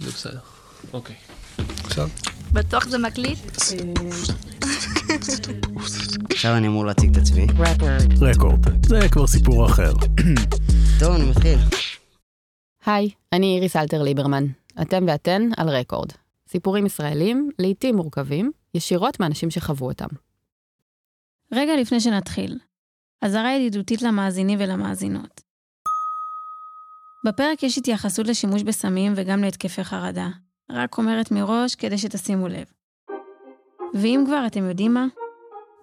[0.00, 0.38] זה בסדר.
[0.92, 1.16] אוקיי.
[1.84, 2.08] עכשיו?
[2.52, 3.38] בטוח זה מקליט?
[6.30, 7.46] עכשיו אני אמור להציג את עצמי.
[8.20, 8.86] רקורד.
[8.86, 9.92] זה כבר סיפור אחר.
[11.00, 11.58] טוב, אני מתחיל.
[12.86, 14.44] היי, אני איריס אלתר ליברמן.
[14.82, 16.10] אתם ואתן על רקורד.
[16.48, 20.08] סיפורים ישראלים, לעיתים מורכבים, ישירות מאנשים שחוו אותם.
[21.52, 22.58] רגע לפני שנתחיל,
[23.22, 25.49] אזהרה ידידותית למאזינים ולמאזינות.
[27.24, 30.28] בפרק יש התייחסות לשימוש בסמים וגם להתקפי חרדה.
[30.70, 32.64] רק אומרת מראש כדי שתשימו לב.
[33.94, 35.06] ואם כבר אתם יודעים מה,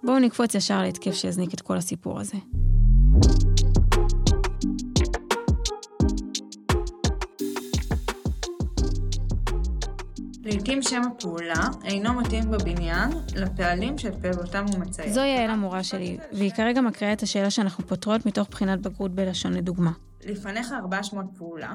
[0.04, 2.38] בואו נקפוץ ישר להתקף שיזניק את כל הסיפור הזה.
[10.44, 15.14] לעתים שם הפעולה אינו מתאים בבניין לפעלים שאת פעולותם הוא מציין.
[15.14, 19.54] זו יעל המורה שלי, והיא כרגע מקריאה את השאלה שאנחנו פותרות מתוך בחינת בגרות בלשון
[19.54, 19.92] לדוגמה.
[20.28, 21.74] לפניך ארבע שמות פעולה,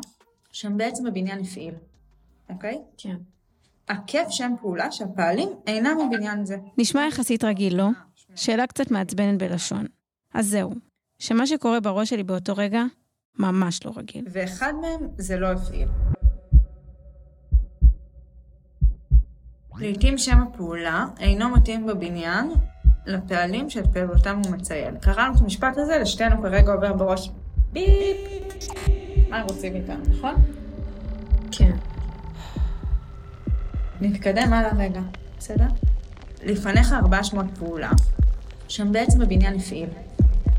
[0.52, 1.74] שהם בעצם הבניין הפעיל,
[2.48, 2.82] אוקיי?
[2.98, 3.16] כן.
[3.86, 6.56] עקף שם פעולה שהפעלים אינם מבניין זה.
[6.78, 7.88] נשמע יחסית רגיל, לא?
[8.34, 9.86] שאלה קצת מעצבנת בלשון.
[10.34, 10.72] אז זהו,
[11.18, 12.82] שמה שקורה בראש שלי באותו רגע,
[13.38, 14.24] ממש לא רגיל.
[14.32, 15.88] ואחד מהם זה לא הפעיל.
[19.78, 22.50] לעתים שם הפעולה אינו מתאים בבניין
[23.06, 24.98] לפעלים שאת פעולותם הוא מציין.
[24.98, 27.30] קראנו את המשפט הזה, לשתינו כרגע עובר בראש
[27.72, 28.16] ביפ.
[29.28, 30.34] מה הם רוצים איתנו, נכון?
[31.52, 31.76] כן.
[34.00, 35.00] נתקדם הלאה רגע,
[35.38, 35.66] בסדר?
[36.42, 37.90] לפניך ארבע שמות פעולה,
[38.68, 39.88] שהם בעצם בבניין הפעיל,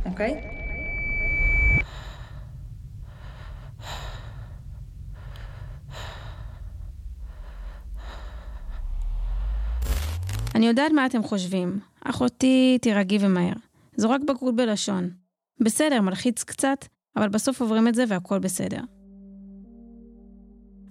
[0.06, 0.42] אוקיי?
[10.56, 11.80] אני יודעת מה אתם חושבים.
[12.06, 13.54] אחותי, תירגעי ומהר.
[13.98, 15.10] זו רק בגרות בלשון.
[15.60, 18.80] בסדר, מלחיץ קצת, אבל בסוף עוברים את זה והכל בסדר.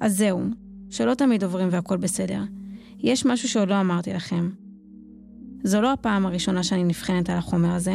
[0.01, 0.43] אז זהו,
[0.91, 2.43] שלא תמיד עוברים והכל בסדר.
[2.99, 4.51] יש משהו שעוד לא אמרתי לכם.
[5.65, 7.95] זו לא הפעם הראשונה שאני נבחנת על החומר הזה,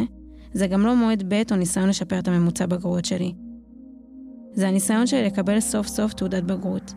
[0.53, 3.33] זה גם לא מועד ב' או ניסיון לשפר את הממוצע בגרויות שלי.
[4.54, 6.93] זה הניסיון שלי לקבל סוף סוף תעודת בגרות.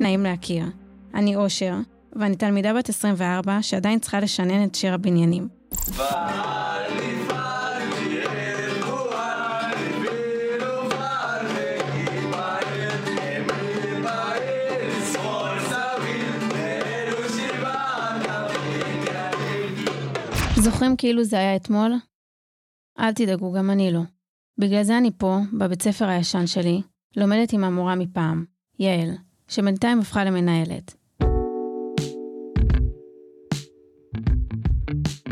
[0.00, 0.64] נעים להכיר.
[1.14, 1.76] אני אושר,
[2.16, 5.48] ואני תלמידה בת 24 שעדיין צריכה לשנן את שיר הבניינים.
[20.70, 21.92] זוכרים כאילו זה היה אתמול?
[22.98, 24.00] אל תדאגו, גם אני לא.
[24.58, 26.82] בגלל זה אני פה, בבית ספר הישן שלי,
[27.16, 28.44] לומדת עם המורה מפעם,
[28.78, 29.10] יעל,
[29.48, 30.94] שבינתיים הפכה למנהלת.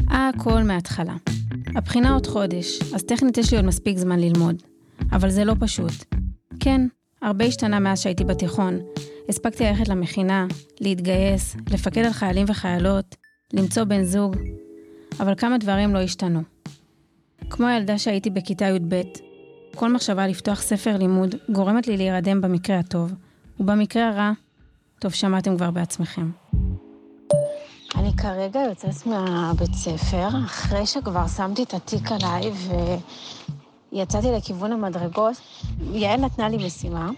[0.09, 1.17] הכל מההתחלה.
[1.77, 4.63] הבחינה עוד חודש, אז טכנית יש לי עוד מספיק זמן ללמוד.
[5.13, 6.15] אבל זה לא פשוט.
[6.61, 6.81] כן,
[7.23, 8.79] הרבה השתנה מאז שהייתי בתיכון.
[9.29, 10.47] הספקתי ללכת למכינה,
[10.81, 13.17] להתגייס, לפקד על חיילים וחיילות,
[13.53, 14.37] למצוא בן זוג,
[15.21, 16.43] אבל כמה דברים לא השתנו.
[17.51, 19.03] כמו הילדה שהייתי בכיתה י"ב,
[19.75, 23.13] כל מחשבה לפתוח ספר לימוד גורמת לי להירדם במקרה הטוב,
[23.61, 24.33] ובמקרה הרע,
[24.99, 26.31] טוב, שמעתם כבר בעצמכם.
[27.95, 32.51] אני כרגע יוצאת מהבית ספר, אחרי שכבר שמתי את התיק עליי
[33.93, 35.37] ויצאתי לכיוון המדרגות.
[35.93, 37.11] יעל נתנה לי משימה,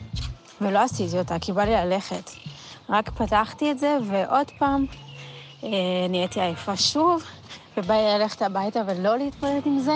[0.61, 2.31] ולא עשיתי אותה, כי בא לי ללכת.
[2.89, 4.87] רק פתחתי את זה, ועוד פעם
[5.65, 5.69] אה,
[6.09, 7.23] נהייתי עייפה שוב,
[7.77, 9.95] ובא לי ללכת הביתה ולא להתמודד עם זה.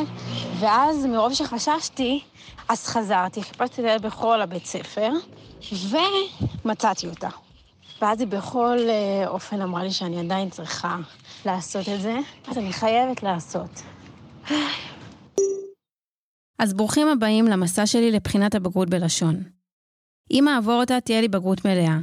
[0.61, 2.21] ואז, מרוב שחששתי,
[2.69, 5.11] אז חזרתי, חיפשתי את הילד בכל הבית ספר,
[6.65, 7.29] ומצאתי אותה.
[8.03, 10.97] ואז היא בכל אה, אופן אמרה לי שאני עדיין צריכה
[11.47, 12.17] לעשות את זה,
[12.49, 13.83] אז אני חייבת לעשות.
[16.59, 19.43] אז ברוכים הבאים למסע שלי לבחינת הבגרות בלשון.
[20.31, 21.99] אם אעבור אותה, תהיה לי בגרות מלאה.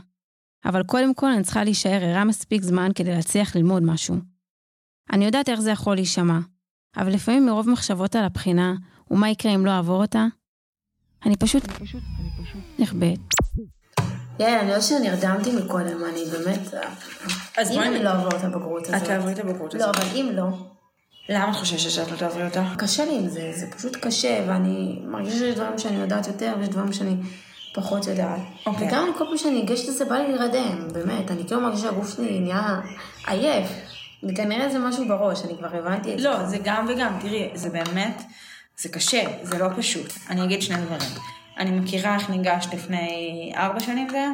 [0.66, 4.37] אבל קודם כל אני צריכה להישאר ערה מספיק זמן כדי להצליח ללמוד משהו.
[5.14, 6.40] אני יודעת איך זה יכול להישמע,
[6.98, 8.74] אבל לפעמים מרוב מחשבות על הבחינה,
[9.12, 10.26] ומה יקרה אם לא אעבור אותה,
[11.26, 11.64] אני פשוט,
[12.80, 13.20] נכבדת.
[14.40, 16.60] יעל, אני לא שנרדמתי מקודם, אני באמת...
[17.58, 19.02] אז אם בואי אני נ- לא אעבור את הבגרות הזאת.
[19.02, 19.96] את תעברי את הבגרות לא, הזאת.
[19.96, 20.48] אבל אם לא,
[21.30, 22.64] למה את חוששת שאת לא תעברי אותה?
[22.78, 26.70] קשה לי עם זה, זה פשוט קשה, ואני מרגישה שיש דברים שאני יודעת יותר, ויש
[26.70, 27.16] דברים שאני
[27.74, 28.40] פחות יודעת.
[28.66, 28.88] אוקיי.
[28.88, 32.16] וגם אני כל פעם שאני ניגשת לזה, בא לי להירדם, באמת, אני כאילו מרגישה שהגוף
[32.16, 32.80] שלי נהיה
[33.28, 33.70] עייף.
[34.24, 36.30] וכנראה זה משהו בראש, אני כבר הבנתי את זה.
[36.30, 38.22] לא, זה גם וגם, תראי, זה באמת,
[38.78, 40.14] זה קשה, זה לא פשוט.
[40.30, 41.12] אני אגיד שני דברים.
[41.58, 44.32] אני מכירה איך ניגשת לפני ארבע שנים זה היה?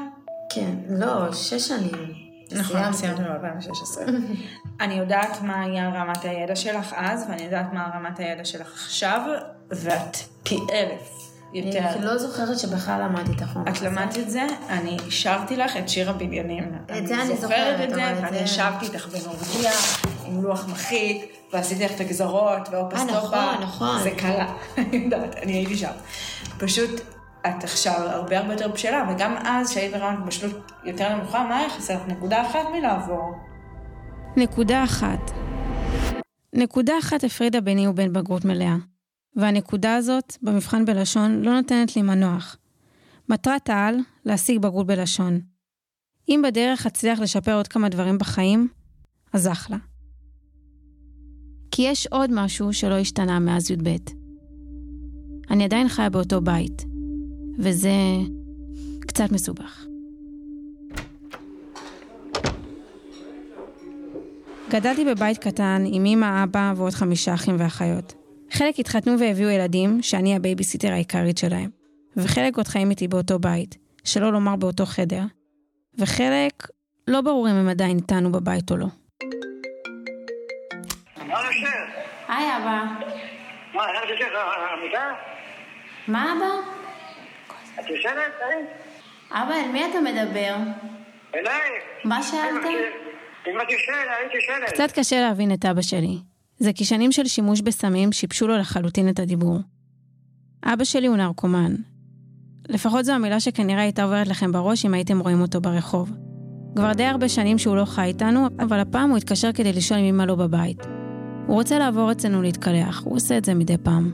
[0.50, 2.14] כן, לא, שש שנים.
[2.52, 2.94] נכון.
[2.94, 4.12] סיימתם ב-2016.
[4.84, 9.22] אני יודעת מה היה רמת הידע שלך אז, ואני יודעת מה רמת הידע שלך עכשיו,
[9.70, 11.80] ואת פי אלף יותר.
[11.80, 15.90] אני לא זוכרת שבכלל למדתי את החומר את למדת את זה, אני השארתי לך את
[15.90, 16.64] שיר הבניינים.
[16.98, 19.72] את זה אני זוכרת, את זה, ואני ישבתי איתך בנורדיה,
[20.26, 23.18] עם לוח מחיק, ועשיתי לך את הגזרות, והאופסטופה.
[23.18, 24.04] נכון, נכון.
[24.04, 25.92] זה קלה, אני יודעת, אני הייתי שם.
[26.58, 27.02] פשוט,
[27.48, 31.70] את עכשיו הרבה הרבה יותר בשלה, וגם אז, שהיית ברמת בשלות יותר נמוכה, מה היה
[31.70, 31.94] חסר?
[31.94, 32.02] לך?
[32.08, 33.34] נקודה אחת מלעבור.
[34.38, 35.32] נקודה אחת.
[36.54, 38.93] נקודה אחת הפרידה ביני ובין בגרות מלאה.
[39.36, 42.58] והנקודה הזאת, במבחן בלשון, לא נותנת לי מנוח.
[43.30, 43.96] מטרת העל,
[44.26, 45.40] להשיג בגרות בלשון.
[46.30, 48.68] אם בדרך אצליח לשפר עוד כמה דברים בחיים,
[49.34, 49.78] אז אחלה.
[51.72, 53.96] כי יש עוד משהו שלא השתנה מאז י"ב.
[55.50, 56.86] אני עדיין חיה באותו בית,
[57.60, 57.92] וזה
[59.00, 59.86] קצת מסובך.
[64.70, 68.23] גדלתי בבית קטן עם אמא, אבא ועוד חמישה אחים ואחיות.
[68.54, 71.70] חלק התחתנו והביאו ילדים, שאני הבייביסיטר העיקרית שלהם.
[72.18, 75.22] וחלק עוד חיים איתי באותו בית, שלא לומר באותו חדר.
[76.00, 76.68] וחלק,
[77.08, 78.86] לא ברור אם הם עדיין איתנו בבית או לא.
[82.28, 82.84] היי אבא.
[83.74, 84.38] מה, איך זה שלך?
[84.78, 85.14] עמידה?
[86.08, 86.46] מה אבא?
[87.80, 87.86] את?
[88.12, 89.44] אה?
[89.44, 90.56] אבא, אל מי אתה מדבר?
[91.36, 91.70] אליי?
[92.04, 92.66] מה שאלת?
[93.48, 94.70] אם את ישנת, היית ישנת.
[94.70, 96.33] קצת קשה להבין את אבא שלי.
[96.64, 99.60] זה כי שנים של שימוש בסמים שיבשו לו לחלוטין את הדיבור.
[100.66, 101.76] אבא שלי הוא נרקומן.
[102.70, 106.12] לפחות זו המילה שכנראה הייתה עוברת לכם בראש אם הייתם רואים אותו ברחוב.
[106.76, 110.06] כבר די הרבה שנים שהוא לא חי איתנו, אבל הפעם הוא התקשר כדי לשאול אם
[110.06, 110.86] אמא לא בבית.
[111.48, 114.12] הוא רוצה לעבור אצלנו להתקלח, הוא עושה את זה מדי פעם.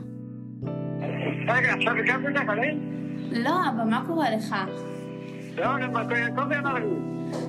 [1.48, 1.94] רגע, עכשיו
[2.28, 2.78] אותך עליי?
[3.32, 4.54] לא, אבא, מה קורה לך?
[5.56, 5.64] לא.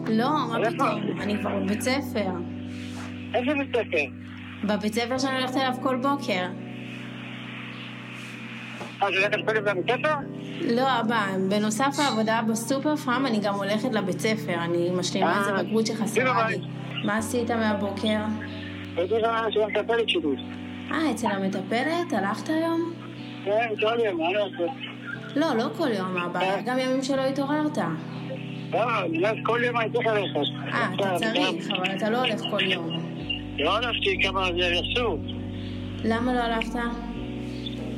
[0.07, 0.57] לא, מה?
[0.71, 1.01] פתאום?
[1.21, 2.31] אני כבר בבית ספר.
[3.33, 4.21] איזה בית ספר?
[4.63, 6.46] בבית ספר שאני הולכת אליו כל בוקר.
[10.06, 10.16] אה?
[10.62, 14.54] לא, אבא, בנוסף לעבודה בסופר פארם, אני גם הולכת לבית ספר.
[14.54, 16.58] אני משלימה אה, איזה בגרות שחסרה לי.
[17.06, 18.18] מה עשית מהבוקר?
[18.98, 19.16] הייתי
[19.52, 20.22] של המטפלת שלי.
[20.92, 22.13] אה, אצל המטפלת?
[22.13, 22.94] הלכת היום?
[23.46, 24.74] כן, כל יום, מה אני עושה?
[25.36, 26.40] לא, לא כל יום, אבא.
[26.40, 27.78] היה גם ימים שלא התעוררת.
[28.74, 30.74] לא, אני לא- כל יום אני צריך ללכת.
[30.74, 33.11] אה, אתה צריך, אבל אתה לא הולך כל יום.
[33.59, 35.18] לא הלכתי כמה זה אסור.
[36.03, 36.75] למה לא הלכת?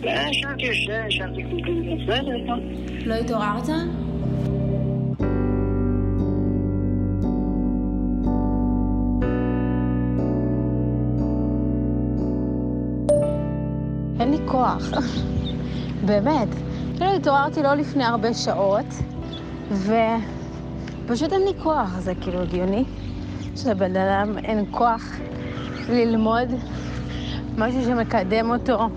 [0.04, 0.66] לא, ישנתי,
[1.08, 2.60] ישנתי, בסדר, טוב.
[3.06, 3.70] לא התעוררת?
[14.20, 14.90] אין לי כוח.
[16.06, 16.48] באמת.
[16.98, 18.86] כאילו התעוררתי לא לפני הרבה שעות,
[19.72, 22.00] ופשוט אין לי כוח.
[22.00, 22.84] זה כאילו הגיוני
[23.56, 25.18] שלבן אדם אין כוח
[25.90, 26.48] ללמוד
[27.58, 28.90] משהו שמקדם אותו,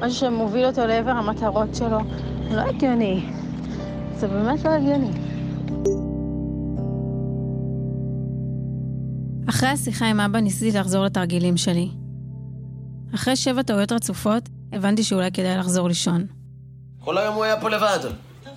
[0.00, 1.98] משהו שמוביל אותו לעבר המטרות שלו.
[2.50, 3.24] לא הגיוני.
[4.16, 5.10] זה באמת לא הגיוני.
[9.48, 11.88] אחרי השיחה עם אבא ניסיתי לחזור לתרגילים שלי.
[13.14, 16.26] אחרי שבע טעויות רצופות, הבנתי שאולי כדאי לחזור לישון.
[17.00, 17.98] כל היום הוא היה פה לבד.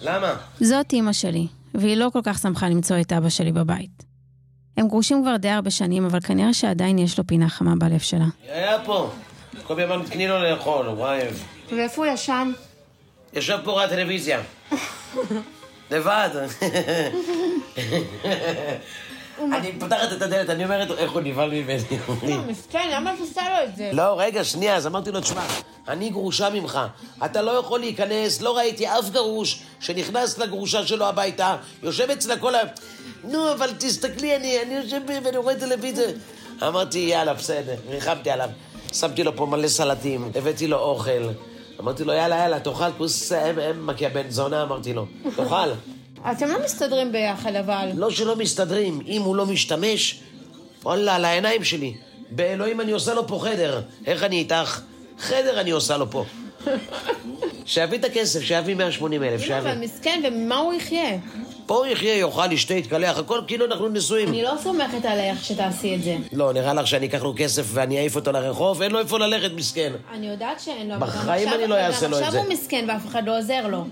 [0.02, 0.34] למה?
[0.60, 4.13] זאת אימא שלי, והיא לא כל כך שמחה למצוא את אבא שלי בבית.
[4.78, 8.26] הם גרושים כבר די הרבה שנים, אבל כנראה שעדיין יש לו פינה חמה בלב שלה.
[8.50, 9.10] היה פה.
[9.68, 11.44] קובי אמר לי, תקני לו לאכול, הוא רעב.
[11.72, 12.52] ואיפה הוא ישן?
[13.34, 14.40] ישב פה ראה טלוויזיה.
[15.92, 16.30] לבד.
[19.52, 21.84] אני פותחת את הדלת, אני אומרת, איך הוא נבהל ממני.
[22.48, 23.90] מסכן, למה את עושה לו את זה?
[23.94, 25.42] לא, רגע, שנייה, אז אמרתי לו, תשמע,
[25.88, 26.80] אני גרושה ממך,
[27.26, 32.56] אתה לא יכול להיכנס, לא ראיתי אף גרוש שנכנס לגרושה שלו הביתה, יושב אצלה כל
[32.56, 32.60] ה...
[33.24, 36.08] נו, אבל תסתכלי, אני, אני יושב ואני רואה טלוויזיה.
[36.68, 38.50] אמרתי, יאללה, בסדר, ריחמתי עליו.
[38.94, 41.30] שמתי לו פה מלא סלטים, הבאתי לו אוכל.
[41.80, 45.70] אמרתי לו, יאללה, יאללה, תאכל, כוס אם, אם, מכה בן זונה, אמרתי לו, תאכל.
[46.32, 47.90] אתם לא מסתדרים ביחד, אבל.
[47.96, 50.20] לא שלא מסתדרים, אם הוא לא משתמש,
[50.84, 51.94] וואלה, על העיניים שלי.
[52.30, 53.82] באלוהים אני עושה לו פה חדר.
[54.08, 54.82] איך אני איתך?
[55.20, 56.26] חדר אני עושה לו פה.
[57.66, 59.58] שיביא את הכסף, שיביא 180 אלף, שיביא.
[59.58, 61.18] אבל מסכן, וממה הוא יחיה?
[61.66, 64.30] פה הוא יחיה, יאכל, ישתה, יתקלח, הכל כאילו אנחנו נשואים.
[64.30, 66.18] אני לא סומכת עלייך שתעשי את זה.
[66.32, 68.82] לא, נראה לך שאני אקח לו כסף ואני אעיף אותו לרחוב?
[68.82, 69.94] אין לו איפה ללכת, מסכן.
[70.14, 72.28] אני יודעת שאין לו, בחיים אני לא אעשה לו את זה.
[72.28, 73.84] עכשיו הוא מסכן ואף אחד לא עוזר לו.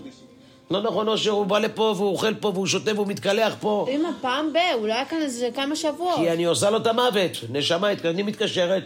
[0.72, 3.88] לא נכון, אושר, הוא בא לפה והוא אוכל פה והוא שותה והוא מתקלח פה.
[3.90, 4.58] אמא, פעם ב...
[4.74, 6.16] אולי היה כאן איזה כמה שבועות.
[6.16, 7.32] כי אני עושה לו את המוות.
[7.50, 8.84] נשמה, אני מתקשרת.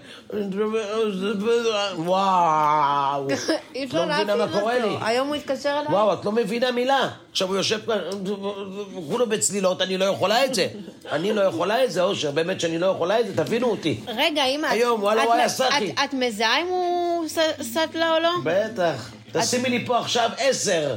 [1.98, 3.28] וואו.
[3.76, 4.84] אי אפשר לא לי.
[4.84, 5.06] אותו.
[5.06, 5.94] היום הוא התקשר אליי.
[5.94, 7.10] וואו, את לא מבינה מילה.
[7.32, 7.98] עכשיו הוא יושב כאן,
[9.10, 10.68] כולו בצלילות, אני לא יכולה את זה.
[11.12, 14.00] אני לא יכולה את זה, אושר, באמת שאני לא יכולה את זה, תבינו אותי.
[14.08, 14.68] רגע, אמא...
[14.68, 15.46] היום, וואלה, הוא היה
[16.04, 17.28] את- מזהה אם הוא
[17.62, 18.30] סטלה או לא?
[18.44, 19.12] בטח.
[19.34, 20.96] תשימי לי פה עכשיו עשר.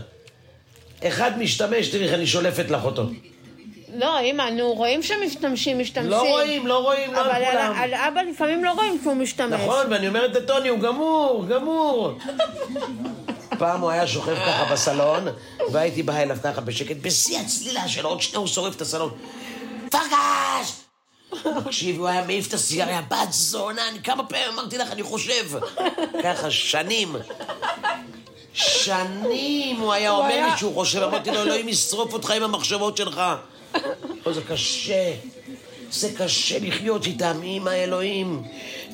[1.04, 3.02] אחד משתמש, תראי איך אני שולפת לך אותו.
[3.94, 6.10] לא, אמא, נו, רואים שמשתמשים, משתמשים.
[6.10, 7.72] לא רואים, לא רואים, לא אבל על כולם.
[7.76, 9.60] על אבא לפעמים לא רואים שהוא משתמש.
[9.60, 12.18] נכון, ואני אומרת לטוני, הוא גמור, גמור.
[13.58, 15.26] פעם הוא היה שוכב ככה בסלון,
[15.72, 19.10] והייתי בא אליו ככה בשקט, בשיא הצלילה שלו, עוד שנייה הוא שורף את הסלון.
[19.90, 20.72] פרגש!
[21.64, 25.58] תקשיבי, הוא היה מעיף את הסיגריה, בת זונה, אני כמה פעמים אמרתי לך, אני חושב.
[26.22, 27.16] ככה, שנים.
[28.52, 33.20] שנים הוא היה אומר לי שהוא חושב, אמרתי לו, אלוהים ישרוף אותך עם המחשבות שלך.
[34.32, 35.12] זה קשה.
[35.90, 38.42] זה קשה לחיות איתם, עם האלוהים.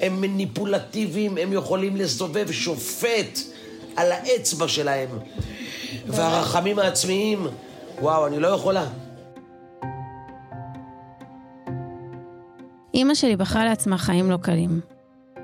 [0.01, 3.39] הם מניפולטיביים, הם יכולים לסובב שופט
[3.97, 5.09] על האצבע שלהם.
[6.07, 7.47] והרחמים העצמיים,
[8.01, 8.87] וואו, אני לא יכולה.
[12.95, 14.81] אימא שלי בחרה לעצמה חיים לא קלים.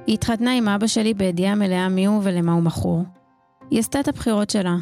[0.07, 3.03] היא התחתנה עם אבא שלי בידיעה מלאה מי הוא ולמה הוא מכור.
[3.71, 4.77] היא עשתה את הבחירות שלה,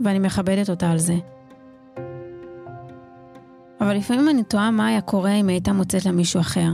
[0.00, 1.14] ואני מכבדת אותה על זה.
[3.80, 6.68] אבל לפעמים אני תוהה מה היה קורה אם הייתה מוצאת לה מישהו אחר.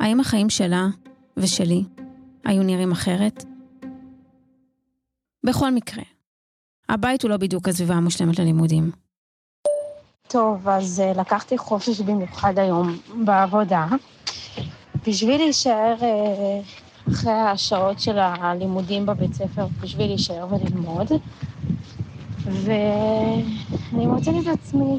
[0.00, 0.86] האם החיים שלה
[1.36, 1.84] ושלי
[2.44, 3.44] היו נראים אחרת?
[5.44, 6.02] בכל מקרה,
[6.88, 8.90] הבית הוא לא בדיוק הסביבה המושלמת ללימודים.
[10.28, 13.86] טוב, אז אה, לקחתי חופש במיוחד היום בעבודה,
[15.06, 16.60] בשביל להישאר אה,
[17.12, 21.06] אחרי השעות של הלימודים בבית ספר, בשביל להישאר וללמוד.
[22.44, 24.98] ואני מוצאת את עצמי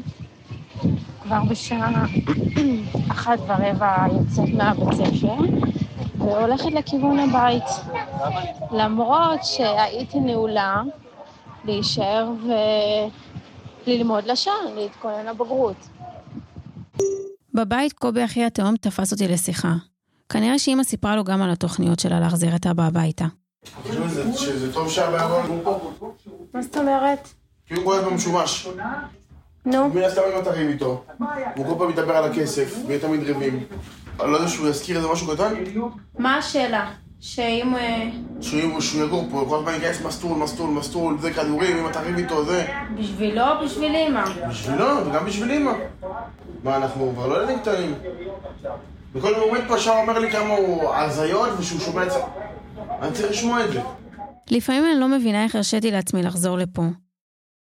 [1.22, 2.06] כבר בשעה
[3.08, 5.34] אחת ורבע יוצאת מהבית ספר
[6.18, 7.64] והולכת לכיוון הבית.
[8.72, 10.82] למרות שהייתי נעולה
[11.64, 12.30] להישאר
[13.86, 15.88] וללמוד לשער, להתכונן לבגרות.
[17.54, 19.89] בבית קובי אחי התאום תפס אותי לשיחה.
[20.30, 23.24] כנראה שאימא סיפרה לו גם על התוכניות שלה להחזיר את אבא הביתה.
[24.36, 25.72] שזה- טוב שאבא יבוא,
[26.54, 27.28] מה זאת אומרת?
[27.66, 28.68] כי הוא רואה במשומש.
[29.66, 31.04] נו, מן הסתם אם אתה ריב איתו,
[31.56, 33.64] הוא כל פעם מדבר על הכסף, ויהיה תמיד ריבים.
[34.20, 35.54] אני לא יודע שהוא יזכיר איזה משהו קטן,
[36.18, 36.90] מה השאלה?
[37.20, 37.76] שאם...
[37.76, 38.08] אה,
[38.40, 42.16] שהוא שהוא יגור פה, כל הזמן ייכנס מסטול, מסטול, מסטול, זה כדורים, אם אתה ריב
[42.16, 42.66] איתו, זה.
[42.98, 44.24] בשבילו או בשביל אימא?
[44.48, 45.72] בשבילו, וגם בשביל אמא.
[46.64, 47.94] מה, אנחנו כבר לא ילדים קטנים.
[49.14, 52.18] וכל הוא עומד פה, עכשיו אומר לי כמה הוא הזיות, ושהוא שומע את זה.
[53.02, 53.80] אני צריך לשמוע את זה.
[54.50, 56.82] לפעמים אני לא מבינה איך הרשיתי לעצמי לחזור לפה.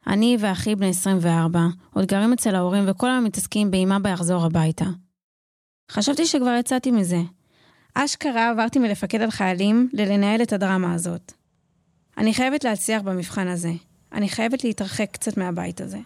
[0.07, 1.59] אני ואחי בני 24
[1.93, 4.85] עוד גרים אצל ההורים וכל היום מתעסקים באמא ביחזור הביתה.
[5.91, 7.19] חשבתי שכבר יצאתי מזה.
[7.93, 11.31] אשכרה עברתי מלפקד על חיילים ללנהל את הדרמה הזאת.
[12.17, 13.71] אני חייבת להצליח במבחן הזה.
[14.13, 15.99] אני חייבת להתרחק קצת מהבית הזה.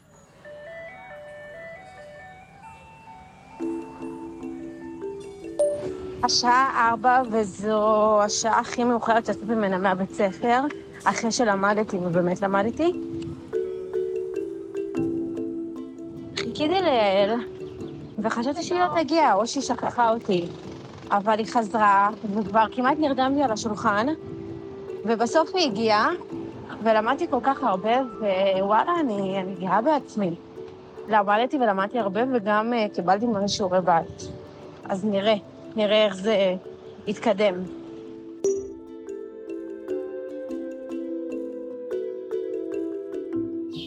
[6.26, 10.62] השעה ארבע, וזו השעה הכי מאוחרת שיצאתי ממנה מהבית ספר,
[11.04, 12.94] אחרי שלמדתי, ובאמת למדתי.
[16.36, 17.40] חיכיתי ליעל,
[18.20, 20.48] וחשבתי שהיא לא תגיע, או שהיא שכחה אותי.
[21.12, 24.08] אבל היא חזרה, וכבר כמעט נרדמתי על השולחן,
[25.06, 26.10] ובסוף היא הגיעה,
[26.84, 27.96] ולמדתי כל כך הרבה,
[28.60, 30.36] ווואלה, אני, אני גאה בעצמי.
[31.08, 34.28] למדתי ולמדתי הרבה, וגם uh, קיבלתי מלא שיעורי בית.
[34.90, 35.36] אז נראה,
[35.76, 36.56] נראה איך זה
[37.08, 37.64] יתקדם.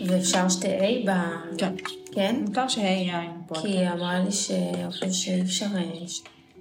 [0.06, 1.10] ואפשר שתי A ב...
[1.58, 1.74] כן.
[2.12, 2.44] כן?
[2.46, 3.54] מותר שה' יין פה.
[3.54, 5.66] כי היא אמרה לי שאופן שאי אפשר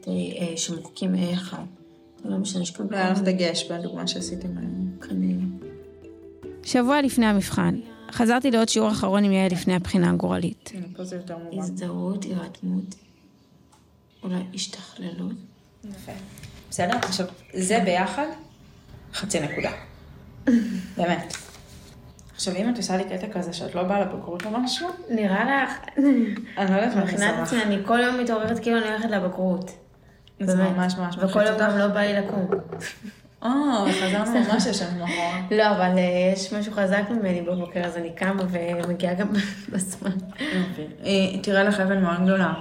[0.08, 1.64] אה, A, שמוחקים A אחד.
[2.26, 4.92] לא משנה, יש כאן והיה לך דגש בדוגמה שעשיתם היום.
[5.10, 5.44] כנראה.
[6.64, 7.80] שבוע לפני המבחן,
[8.12, 10.72] חזרתי לעוד שיעור אחרון עם יעל לפני הבחינה הגורלית.
[10.74, 11.60] הנה, פה זה יותר מובן.
[11.60, 12.96] הזדהות, הירתמות,
[14.24, 15.32] אולי השתכללות.
[15.84, 16.12] יפה.
[16.70, 16.98] בסדר?
[16.98, 18.26] עכשיו, זה ביחד,
[19.14, 19.72] חצי נקודה.
[20.98, 21.34] באמת.
[22.36, 25.72] עכשיו, אם את עושה לי קטע כזה שאת לא באה לבגרות או משהו, נראה לך,
[26.58, 27.64] אני לא יודעת מה אני מבחינת עצמי.
[27.64, 29.72] אני כל יום מתעוררת כאילו אני הולכת לבגרות.
[30.40, 30.56] זה.
[30.64, 31.58] ממש ממש וכל יום.
[31.60, 32.48] גם לא בא לי לקום.
[33.42, 33.50] או,
[33.92, 35.42] חזרנו ממש ישן מאחורה.
[35.52, 39.28] לא, אבל אה, יש משהו חזק ממני בבוקר, אז אני קמה ומגיעה גם
[39.72, 40.12] בזמן.
[41.04, 42.54] אה, תראה לך אבן מאוד גדולה.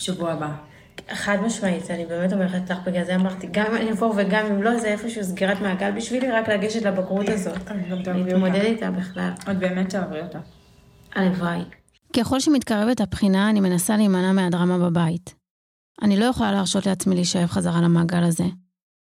[0.00, 0.50] שבוע הבא.
[1.12, 4.62] חד משמעית, אני באמת אומרת לך, בגלל זה אמרתי, גם אם אני אבוא וגם אם
[4.62, 7.68] לא, זה איפשהו סגירת מעגל בשבילי, רק לגשת לבגרות הזאת.
[7.68, 8.66] אני גם תעברי להתמודד אותה.
[8.66, 9.30] איתה בכלל.
[9.50, 10.38] את באמת תעברי אותה.
[11.14, 11.60] הלוואי.
[12.16, 15.34] ככל שמתקרבת הבחינה, אני מנסה להימנע מהדרמה בבית.
[16.02, 18.44] אני לא יכולה להרשות לעצמי להישאב חזרה למעגל הזה.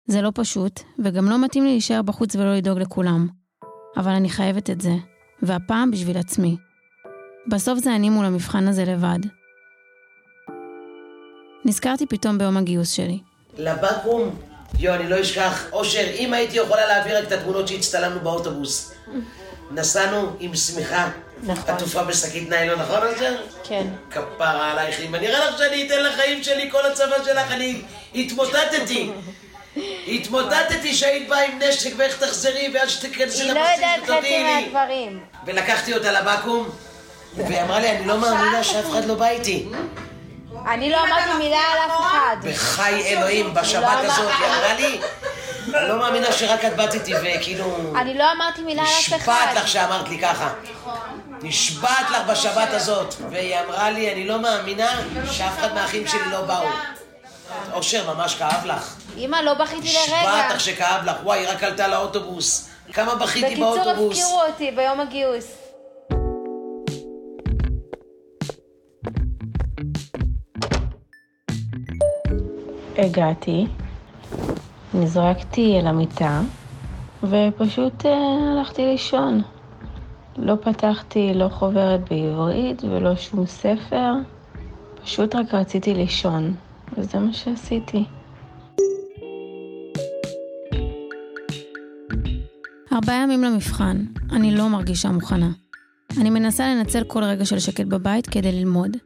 [0.08, 3.27] זה לא פשוט, וגם לא מתאים לי להישאר בחוץ ולא לדאוג לכולם.
[3.98, 4.94] אבל אני חייבת את זה,
[5.41, 6.58] והפעם בשביל עצמי.
[7.51, 9.38] בסוף זה אני מול המבחן הזה לבד.
[11.66, 13.20] נזכרתי פתאום ביום הגיוס שלי.
[13.58, 14.30] לבקו"ם,
[14.80, 15.66] יו, אני לא אשכח.
[15.74, 18.92] אושר, אם הייתי יכולה להעביר רק את התמונות שהצטלמנו באוטובוס.
[19.72, 21.10] נסענו עם שמיכה
[21.44, 21.74] נכון.
[21.75, 23.36] עטופה בשקית ניילון, נכון עוזר?
[23.63, 23.88] כן.
[24.12, 27.82] כפרה עלייך, אם אני אראה לך שאני אתן לחיים שלי כל הצבא שלך, אני
[28.16, 29.12] התמוטטתי.
[30.08, 34.44] התמוטטתי שהיית באה עם נשק ואיך תחזרי ועד שתיכנסי היא לא לבסיס יודעת חצי ותודיעי
[34.44, 34.70] לי.
[34.70, 35.20] מהדברים.
[35.46, 36.70] ולקחתי אותה לבקו"ם,
[37.38, 39.66] והיא אמרה לי, אני לא מאמינה שאף אחד לא בא איתי.
[40.68, 42.36] אני לא אמרתי מילה על אף אחד.
[42.44, 45.00] בחי אלוהים, בשבת לא הזאת, היא אמרה לי,
[45.75, 47.94] אני לא מאמינה שרק את באת איתי וכאילו...
[47.96, 49.16] אני לא אמרתי מילה על אף אחד.
[49.16, 50.50] נשבעת לך שאמרת לי ככה.
[51.42, 53.13] נשבעת לך בשבת הזאת.
[53.30, 55.01] והיא אמרה לי, אני לא מאמינה
[55.32, 56.68] שאף אחד מהאחים שלי לא באו.
[57.74, 58.96] אושר, ממש כאב לך.
[59.18, 60.01] אמא, לא בכיתי לרגע.
[60.04, 61.16] נשבעת לך שכאב לך.
[61.24, 62.70] וואי, היא רק עלתה לאוטובוס.
[62.94, 64.20] כמה בכיתי בקיצור, באוטובוס.
[64.20, 65.59] הפקירו אותי ביום הגיוס.
[73.00, 73.68] הגעתי,
[74.94, 76.41] נזרקתי אל המיטה,
[77.24, 78.12] ופשוט אה,
[78.51, 79.41] הלכתי לישון.
[80.38, 84.13] לא פתחתי לא חוברת בעברית ולא שום ספר,
[85.03, 86.56] פשוט רק רציתי לישון,
[86.98, 88.03] וזה מה שעשיתי.
[92.94, 93.98] ארבעה ימים למבחן,
[94.32, 95.50] אני לא מרגישה מוכנה.
[96.22, 98.98] אני מנסה לנצל כל רגע של שקט בבית כדי ללמוד,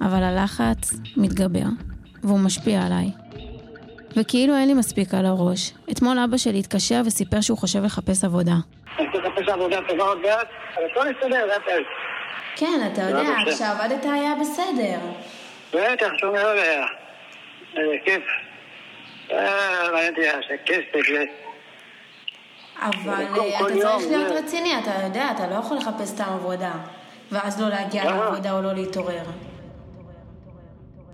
[0.00, 1.66] אבל הלחץ מתגבר,
[2.24, 3.10] והוא משפיע עליי.
[4.16, 5.72] וכאילו אין לי מספיק על הראש.
[5.92, 8.52] אתמול אבא שלי התקשר וסיפר שהוא חושב לחפש עבודה.
[8.98, 11.86] אני צריך לחפש עבודה טובה עוד מעט, אבל הכל יסתדר, לאט לאט.
[12.56, 13.30] כן, אתה יודע?
[13.46, 14.98] כשעבדת היה בסדר.
[15.74, 16.86] בטח, שום דבר לא היה.
[17.76, 18.22] איזה כיף.
[19.32, 21.24] אה, מעניין אותי שהכסף, זה...
[22.82, 26.72] אבל אה, אתה צריך להיות רציני, אתה יודע, אתה לא יכול לחפש סתם עבודה,
[27.32, 28.04] ואז לא להגיע?
[28.04, 29.22] לעבודה או לא להתעורר.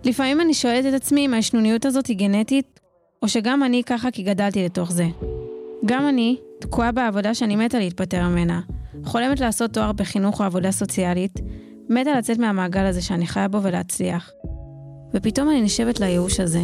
[0.07, 2.81] לפעמים אני שואלת את עצמי אם הישנוניות הזאת היא גנטית,
[3.23, 5.07] או שגם אני ככה כי גדלתי לתוך זה.
[5.87, 8.61] גם אני תקועה בעבודה שאני מתה להתפטר ממנה.
[9.05, 11.41] חולמת לעשות תואר בחינוך או עבודה סוציאלית,
[11.91, 14.31] מתה לצאת מהמעגל הזה שאני חיה בו ולהצליח.
[15.15, 16.63] ופתאום אני נשבת לייאוש הזה.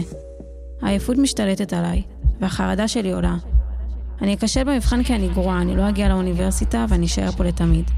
[0.83, 2.03] העייפות משתלטת עליי,
[2.41, 3.37] והחרדה שלי עולה.
[4.23, 7.91] אני אכשל במבחן כי אני גרועה, אני לא אגיע לאוניברסיטה ואני אשאר פה לתמיד.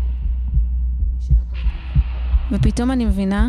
[2.53, 3.49] ופתאום אני מבינה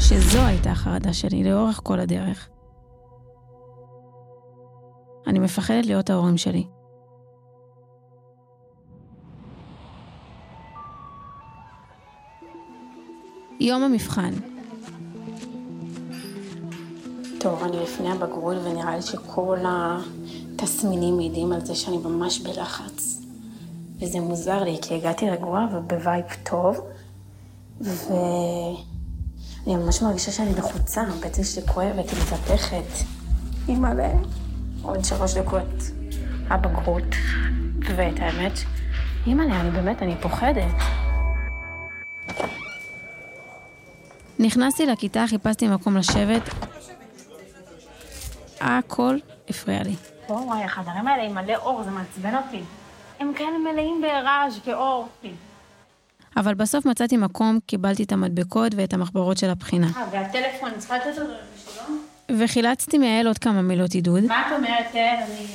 [0.00, 2.48] שזו הייתה החרדה שלי לאורך כל הדרך.
[5.26, 6.66] אני מפחדת להיות ההורים שלי.
[13.60, 14.30] יום המבחן.
[17.40, 23.22] טוב, אני לפני הבגרות ונראה לי שכל התסמינים מעידים על זה שאני ממש בלחץ.
[24.00, 26.80] וזה מוזר לי, כי הגעתי רגועה ובווייב טוב,
[29.66, 33.04] ואני ממש מרגישה שאני לחוצה, הבטן שלי כואבת, היא מתהפכת.
[33.68, 34.08] אימא'לה,
[34.82, 35.90] עוד שלוש דקות
[36.50, 37.04] הבגרות,
[37.96, 38.52] ואת האמת,
[39.26, 40.74] אימא'לה, אני באמת, אני פוחדת.
[44.38, 46.42] נכנסתי לכיתה, חיפשתי מקום לשבת.
[48.60, 49.16] הכל
[49.48, 49.96] הפריע לי.
[50.28, 52.62] וואי, החדרים האלה עם מלא אור, זה מעצבן אותי.
[53.20, 55.08] הם כאלה מלאים ברעש ואור.
[56.36, 59.86] אבל בסוף מצאתי מקום, קיבלתי את המדבקות ואת המחברות של הבחינה.
[59.96, 61.98] אה, והטלפון, אני צריכה לתת אותו בשבילו?
[62.44, 64.24] וחילצתי מיעל עוד כמה מילות עידוד.
[64.24, 64.98] מה את אומרת, תל?
[64.98, 65.46] אני...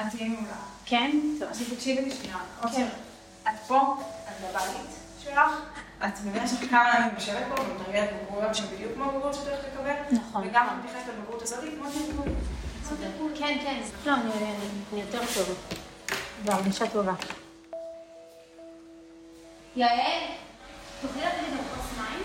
[0.00, 0.46] את תהיי מעולה.
[0.84, 1.10] כן?
[1.38, 2.36] טוב, אז תקשיבי לי שנייה.
[2.64, 2.84] אוקיי.
[3.42, 3.96] את פה,
[4.28, 4.86] את בבית
[5.24, 5.38] שלך,
[6.04, 10.18] את במשך כמה ימים יושבת פה ומתרגלת בגרויות שהן בדיוק כמו הבגרות שאת הולכת לקבל.
[10.18, 10.44] נכון.
[10.48, 12.36] וגם את מתייחסת לבגרות הזאת כמו בגרות.
[13.38, 13.80] כן, כן.
[14.06, 14.54] לא, אני אני-
[14.92, 15.54] אני יותר טובה.
[16.44, 17.12] בהרגשה טובה.
[19.76, 20.22] יעל,
[21.02, 22.20] תוכלי לתת לי גם כוס מים?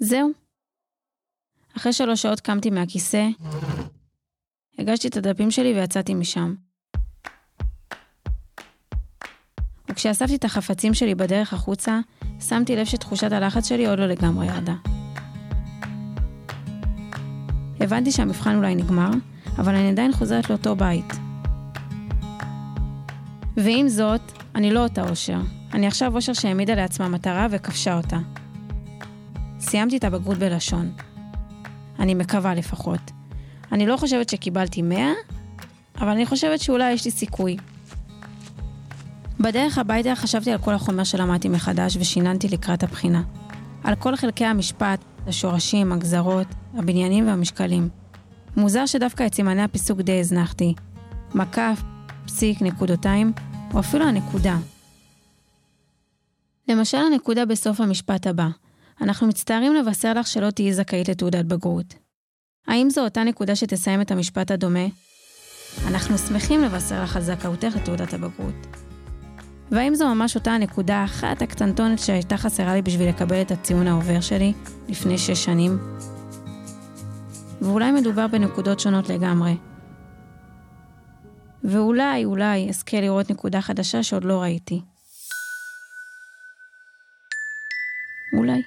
[0.00, 0.30] וזהו.
[1.76, 3.28] אחרי שלוש שעות קמתי מהכיסא,
[4.78, 6.54] הגשתי את הדפים שלי ויצאתי משם.
[9.90, 12.00] וכשאספתי את החפצים שלי בדרך החוצה,
[12.40, 14.74] שמתי לב שתחושת הלחץ שלי עוד לא לגמרי ירדה.
[17.80, 19.10] הבנתי שהמבחן אולי נגמר,
[19.58, 21.12] אבל אני עדיין חוזרת לאותו בית.
[23.56, 24.20] ועם זאת,
[24.54, 25.40] אני לא אותה אושר.
[25.74, 28.18] אני עכשיו אושר שהעמידה לעצמה מטרה וכבשה אותה.
[29.60, 30.92] סיימתי את הבגרות בלשון.
[31.98, 33.10] אני מקווה לפחות.
[33.72, 34.98] אני לא חושבת שקיבלתי 100,
[35.96, 37.56] אבל אני חושבת שאולי יש לי סיכוי.
[39.40, 43.22] בדרך הביתה חשבתי על כל החומר שלמדתי מחדש ושיננתי לקראת הבחינה.
[43.84, 48.01] על כל חלקי המשפט, השורשים, הגזרות, הבניינים והמשקלים.
[48.56, 50.74] מוזר שדווקא את סימני הפיסוק די הזנחתי.
[51.34, 51.82] מקף,
[52.26, 53.32] פסיק, נקודותיים,
[53.74, 54.56] או אפילו הנקודה.
[56.68, 58.48] למשל הנקודה בסוף המשפט הבא,
[59.00, 61.94] אנחנו מצטערים לבשר לך שלא תהיי זכאית לתעודת בגרות.
[62.66, 64.86] האם זו אותה נקודה שתסיים את המשפט הדומה?
[65.86, 68.66] אנחנו שמחים לבשר לך על זכאותך לתעודת הבגרות.
[69.70, 74.20] והאם זו ממש אותה הנקודה האחת הקטנטונת שהייתה חסרה לי בשביל לקבל את הציון העובר
[74.20, 74.52] שלי
[74.88, 75.78] לפני שש שנים?
[77.62, 79.56] ואולי מדובר בנקודות שונות לגמרי.
[81.64, 84.80] ואולי, אולי, אזכה לראות נקודה חדשה שעוד לא ראיתי.
[88.36, 88.62] אולי.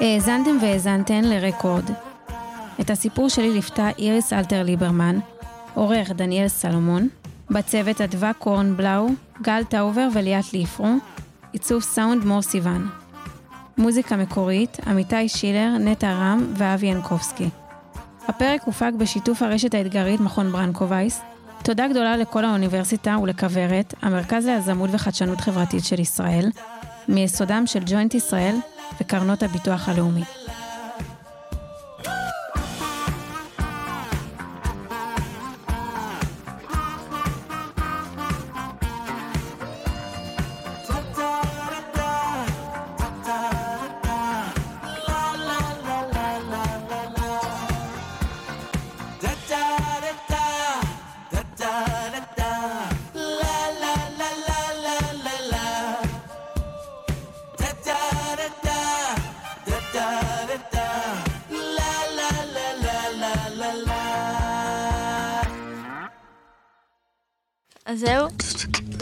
[0.00, 1.90] האזנתם והאזנתן לרקורד.
[2.80, 5.18] את הסיפור שלי ליוותה איריס אלתר ליברמן,
[5.74, 7.08] עורך דניאל סלומון,
[7.50, 9.08] בצוות אדווה קורן בלאו,
[9.42, 10.94] גל טאובר וליאת ליפרו,
[11.52, 12.88] עיצוב סאונד מור סיוון.
[13.78, 17.48] מוזיקה מקורית, עמיתי שילר, נטע רם ואבי ינקובסקי.
[18.28, 21.20] הפרק הופק בשיתוף הרשת האתגרית מכון ברנקו וייס.
[21.62, 26.50] תודה גדולה לכל האוניברסיטה ולכוורת, המרכז ליזמות וחדשנות חברתית של ישראל,
[27.08, 28.56] מיסודם של ג'וינט ישראל
[29.00, 30.24] וקרנות הביטוח הלאומי.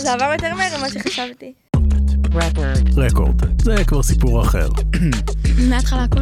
[0.08, 1.52] זה עבר יותר מהר ממה שחשבתי.
[2.96, 4.68] רקורד, זה כבר סיפור אחר.
[5.68, 6.20] מההתחלה הכל.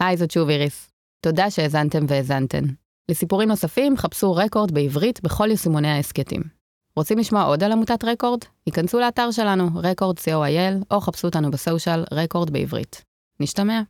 [0.00, 0.90] היי, זאת שוב איריס.
[1.20, 2.64] תודה שהאזנתם והאזנתן.
[3.10, 6.42] לסיפורים נוספים, חפשו רקורד בעברית בכל יישומוני ההסכתים.
[6.96, 8.40] רוצים לשמוע עוד על עמותת רקורד?
[8.66, 13.04] היכנסו לאתר שלנו, רקורד co.il, או חפשו אותנו בסושיאל רקורד בעברית.
[13.40, 13.82] נשתמע.